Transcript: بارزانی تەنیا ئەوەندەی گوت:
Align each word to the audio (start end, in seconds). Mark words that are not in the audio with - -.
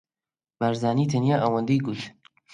بارزانی 0.59 1.09
تەنیا 1.11 1.37
ئەوەندەی 1.41 1.83
گوت: 1.85 2.01